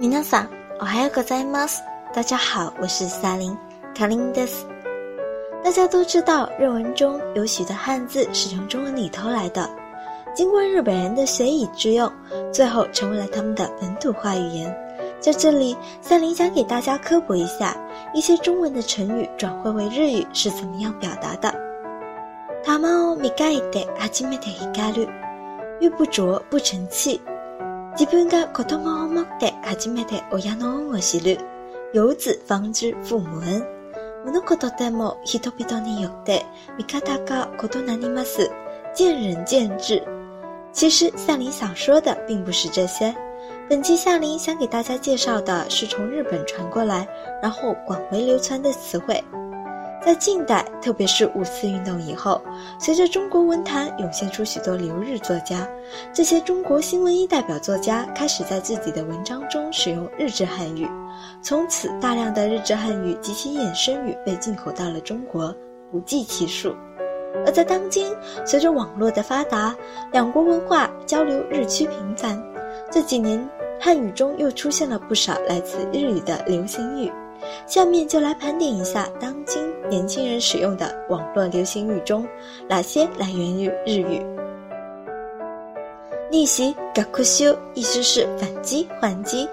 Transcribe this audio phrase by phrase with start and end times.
[0.00, 1.82] 皆さん、おはようございます。
[2.12, 3.56] 大家好，我是萨林
[3.94, 4.66] 卡林德斯。
[5.64, 9.70] 大家都知道，日文中有许多汉字是从中文里偷来的，
[10.34, 12.12] 经过日本人的学以致用，
[12.52, 14.70] 最后成为了他们的本土化语言。
[15.18, 17.74] 在这里，萨林想给大家科普一下
[18.12, 21.54] 一些中文的成语转换为日语是怎么样表达的。
[22.66, 25.08] 玉を磨いて初めて光る。
[25.80, 27.18] 玉不琢不成器。
[27.98, 31.38] 自分が子供を持って初めて親の恩を知る。
[31.92, 33.66] 有子方知父母恩。
[34.24, 36.44] 物事でも人々によって
[36.76, 38.50] 見方が異なります。
[38.94, 40.02] 见仁见智。
[40.72, 43.14] 其实夏林想说的并不是这些。
[43.68, 47.06] 本期夏林想给大家介绍的是从日本传过来，
[47.42, 49.22] 然后广为流传的词汇。
[50.03, 52.41] 在近代，特别是五四运动以后，
[52.79, 55.69] 随着中国文坛涌现出许多留日作家，
[56.11, 60.89] 这些中国新文艺代表作家开始在自己的文章中使用日志汉语，
[61.43, 65.55] 从此大量的日志汉语及其衍生语被进口到了中国，
[65.91, 66.75] 不计其数。
[67.45, 68.11] 而在当今，
[68.43, 69.75] 随着网络的发达，
[70.11, 72.41] 两国文化交流日趋频繁，
[72.91, 73.47] 这几年
[73.79, 77.11] 汉语中又出现了不少来自日语的流行语。
[77.65, 82.27] 下面就来盘点一下当今年轻人使用的网络流行语中，
[82.67, 84.21] 哪些来源于日语。
[86.29, 89.47] 逆袭 gakushu 意思是反击还击，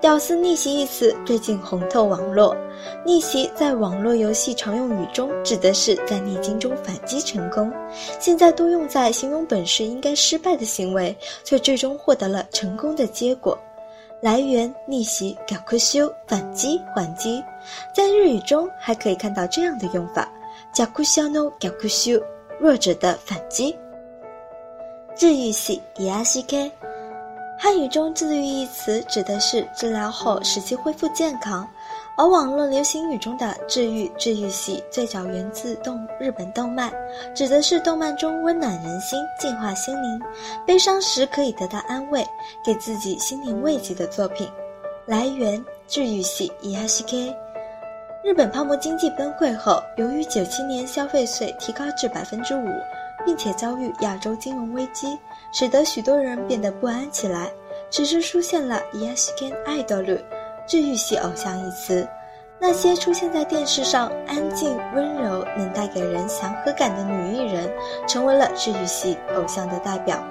[0.00, 2.56] 屌丝逆袭一词最近红透网络。
[3.04, 7.70] 逆袭在网络游戏常用语中，指的是在逆境中反击成功，
[8.18, 13.58] 现在多用在形容本是应该失败的行为，却最终获得了成功的结果。
[14.20, 17.42] 来源逆袭，搞酷修反击还击，
[17.94, 20.28] 在日语中还可以看到这样的用法：
[20.76, 22.20] 搞酷修 no 搞酷修，
[22.58, 23.78] 弱者的反击。
[25.14, 26.72] 治愈系伊阿西 K，
[27.58, 31.68] 汉语中治愈一词指的是治疗后使其恢复健康。
[32.18, 36.92] 而网络流行语中的治愈、治愈系最早源自动日本动漫，
[37.32, 40.20] 指的是动漫中温暖人心、净化心灵，
[40.66, 42.26] 悲伤时可以得到安慰，
[42.64, 44.50] 给自己心灵慰藉的作品。
[45.06, 47.32] 来源：治愈系 e s k
[48.24, 52.66] 日本泡沫经济崩溃后，由于九七年消费税提高至百分之五，
[53.24, 55.16] 并且遭遇亚洲金融危机，
[55.52, 57.48] 使得许多人变得不安起来。
[57.90, 60.18] 此时出现了 e s k idol。
[60.68, 62.06] 治愈系偶像一词，
[62.58, 67.70] 那些出现在电视上安静温柔、能带给人祥和感的女艺人，
[68.06, 70.22] 成为了治愈系偶像的代表。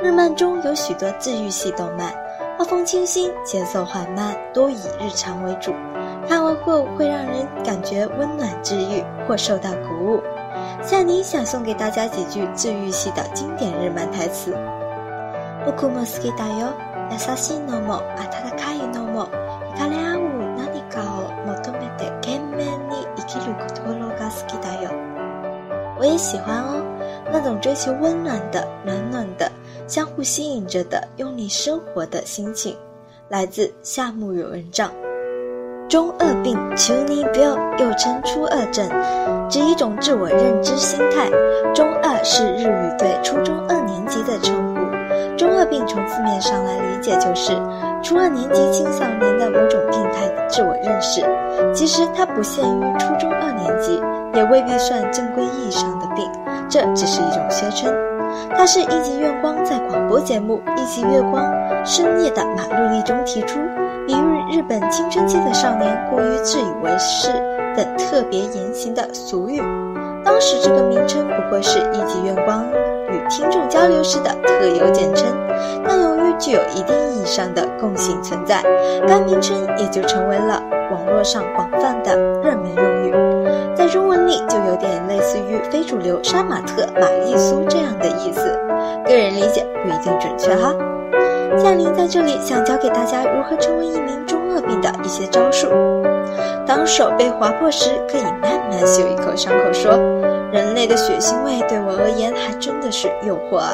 [0.00, 2.14] 日漫中有许多治愈系动漫，
[2.56, 5.72] 画风清新，节奏缓慢，多以日常为主，
[6.28, 10.22] 看完后会让人感觉温暖治愈或受到鼓舞。
[10.84, 14.56] 夏妮想送给大家几句治愈系的经典日漫台词。
[26.04, 26.84] 我也喜欢哦，
[27.32, 29.50] 那种追求温暖的、暖暖的、
[29.86, 32.76] 相互吸引着的、用力生活的心情，
[33.30, 34.92] 来自夏目友人帐。
[35.88, 38.86] 中二病 （Chuni Bill） 又称初二症，
[39.48, 41.30] 指一种自我认知心态。
[41.74, 44.84] 中二是日语对初中二年级的称呼。
[45.38, 47.52] 中二病从字面上来理解就是
[48.02, 51.24] 初二年级青少年的某种病态的自我认识。
[51.74, 53.98] 其实它不限于初中二年级，
[54.34, 56.30] 也未必算正规意义上的病，
[56.68, 57.92] 这只是一种宣称。
[58.56, 61.44] 它是一级月光在广播节目《一级月光
[61.84, 63.60] 深夜的马路丽》中提出，
[64.06, 67.28] 比喻日本青春期的少年过于自以为是
[67.76, 69.60] 等特别言行的俗语。
[70.24, 72.64] 当时这个名称不过是一级月光。
[73.06, 75.28] 与听众交流时的特有简称，
[75.86, 78.60] 但由于具有一定意义上的共性存在，
[79.06, 82.33] 该名称也就成为了网络上广泛的。
[83.84, 88.40] 在中文里，就有点类似于非主流杀马特、玛丽苏这样的意思。
[89.04, 90.74] 个人理解不一定准确哈。
[91.58, 95.68] 夏琳在这里想教给大家如何成为一名中二病的一些招数。
[96.66, 99.92] 当手被划破时，可以慢慢嗅一口伤口，说。
[100.50, 103.72] 人类的血腥味对我而言还真的是诱惑啊！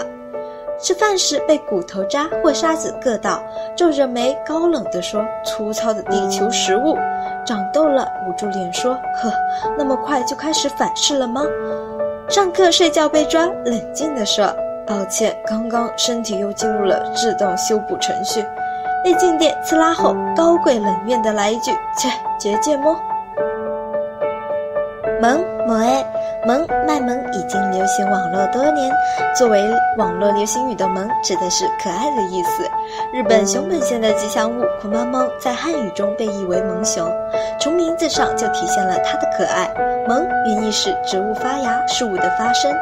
[0.81, 3.40] 吃饭时被骨头渣或沙子硌到，
[3.76, 6.96] 皱着眉高冷地说：“粗糙的地球食物。”
[7.44, 9.32] 长痘了，捂住脸说：“呵，
[9.76, 11.42] 那么快就开始反噬了吗？”
[12.28, 14.46] 上课睡觉被抓，冷静地说
[14.87, 18.44] ：“抱歉，刚刚身体又进入了自动修补程序。”
[19.02, 22.08] 被静电刺拉后，高贵冷艳的来一句：“切，
[22.38, 22.96] 结界么？”
[25.20, 26.04] 萌萌哎。
[26.46, 28.90] 萌卖萌已经流行网络多年，
[29.37, 29.62] 作为
[29.98, 32.62] 网络流行语的“萌”指的是可爱的意思。
[33.12, 37.06] 日本熊本县的吉祥物酷猫猫在汉语中被译为萌熊，
[37.60, 39.70] 从名字上就体现了它的可爱。
[40.08, 42.72] 萌原意是植物发芽、事物的发生，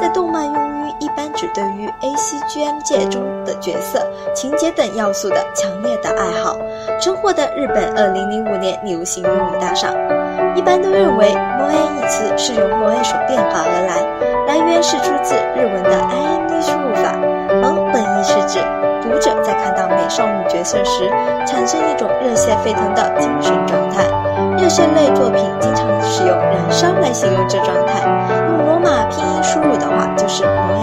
[0.00, 6.56] 在动漫用于一般指对于 A C G M 界中的角色、情节等要素的强烈的爱好，
[7.00, 9.92] 曾获得日本2005年流行用语大赏。
[10.58, 14.02] 一般都认为“萌”一词是由“萌”所变化而来，
[14.48, 17.14] 来源是出自日文的 I M D 输入法。
[17.62, 18.58] 萌本意是指
[19.00, 21.08] 读者在看到美少女角色时，
[21.46, 24.02] 产生一种热血沸腾的精神状态。
[24.58, 28.02] 热血类作品经常使用“燃烧”来形容这状态，
[28.48, 30.82] 用罗马拼音输入的话就是“萌”。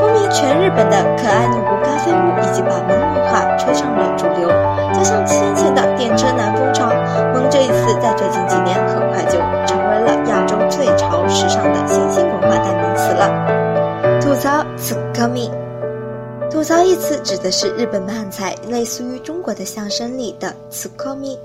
[0.00, 4.48] 风靡全日本的可爱女仆咖啡屋，已经把萌文化吹上了主流。
[4.94, 5.54] 就像千
[15.24, 15.50] ，s c o m i
[16.50, 21.38] 吐槽一词指的是日本漫才，类似于中国的相声里的词 c o m i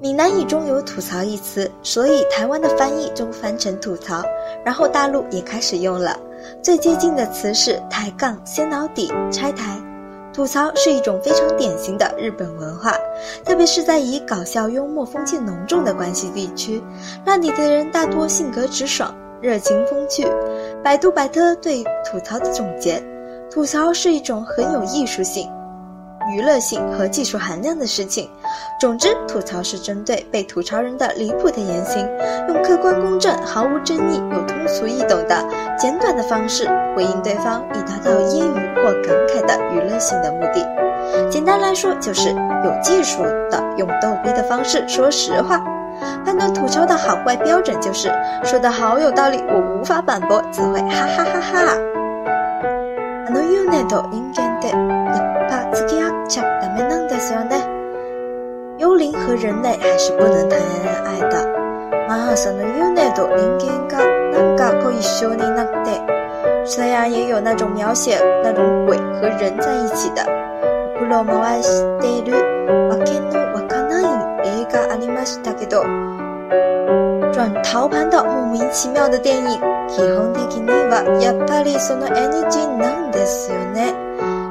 [0.00, 4.22] 闽南语中有吐槽一词，所以台湾的翻译中翻成吐槽，
[4.64, 6.18] 然后大陆也开始用了。
[6.62, 9.78] 最接近的词是抬杠、掀老底、拆台。
[10.32, 12.94] 吐槽是一种非常典型的日本文化，
[13.44, 16.82] 特别是在以搞笑幽默风气浓重的关西地区，
[17.26, 20.24] 那里的人大多性格直爽、热情风趣。
[20.82, 23.02] 百度百科对吐槽的总结：
[23.50, 25.46] 吐槽是一种很有艺术性。
[26.32, 28.30] 娱乐性和技术含量的事情。
[28.80, 32.08] 总之，吐槽是针对被吐槽人的离谱的言行，
[32.48, 35.46] 用客观公正、毫无争议、又通俗易懂的
[35.78, 36.66] 简短的方式
[36.96, 40.66] 回应对方，以达到揶揄或感慨的娱乐性的目的。
[41.28, 45.62] 简单来说，就是有技术的用逗逼的方式说实话。
[46.25, 48.11] 判断吐槽的好坏标准就是
[48.43, 51.77] 说的好有道理，我无法反驳，只会哈哈哈哈。
[58.77, 61.47] 幽灵和人类还是不能谈恋爱的。
[62.07, 66.01] まあその幽霊と人間がなんかこう一緒になって、
[66.65, 70.25] 虽然也有那种描写那种鬼和人在一起的。
[70.99, 71.69] プロ回し
[72.01, 72.35] てる
[72.89, 73.48] わけの
[75.29, 75.83] したけど、
[77.31, 83.93] 转陶盘的莫名其妙的电影，基本的にはやっぱりその NG なんですよね。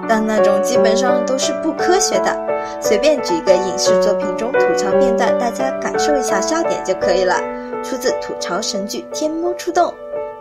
[0.07, 2.37] 但那种基本上都是不科学的。
[2.81, 7.35] 随便举一个影视作品中吐槽片段，大家感受一下笑点就可以了。
[7.83, 9.87] 出自吐槽神剧《天魔出动》。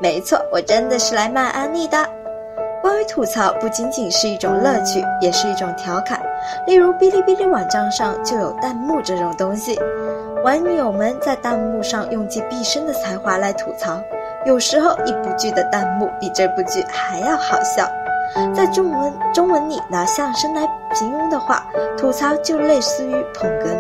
[0.01, 1.97] 没错，我真的是来卖安利的。
[2.81, 6.19] 关于吐槽，不仅仅是一种乐趣，也是一种调侃。
[6.67, 9.79] 例如，哔哩哔哩网站上就有弹幕这种东西，
[10.44, 14.00] 网友们在弹幕上用尽毕生的才华来吐槽。
[14.46, 17.88] 有时候，一部剧的弹幕比这部剧还要好笑。
[18.54, 20.62] 在中文中文里拿相声来
[20.94, 23.76] 形容的话，吐槽就类似于捧哏。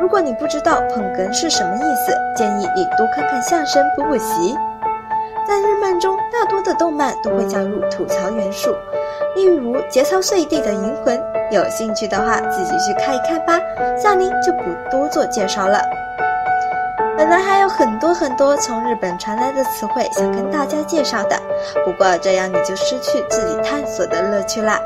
[0.00, 4.58] 如果你不知道捧哏是什么意思，建议你多看看相声补补习。
[5.46, 6.41] 在日漫中，大
[6.82, 8.74] 动漫都会加入吐槽元素，
[9.36, 11.16] 例如《节操碎地的银魂》。
[11.52, 13.56] 有兴趣的话，自己去看一看吧。
[13.96, 15.80] 下面就不多做介绍了。
[17.16, 21.36] 本来还有很多很多从日本传来的词汇想跟大家介绍的，
[21.84, 24.80] 不过这样你就失去自己探索的乐趣啦。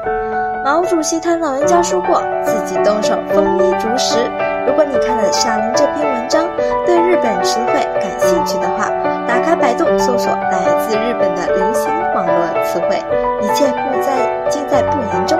[0.62, 4.18] 毛主席他老人家说过，自己动手，丰衣足食。
[4.66, 6.44] 如果你看了夏林这篇文章，
[6.84, 7.72] 对日本词汇
[8.02, 8.90] 感兴趣的话，
[9.36, 12.96] 打开百度搜索来自日本的流行网络词汇，
[13.42, 15.38] 一切不在尽在不言中。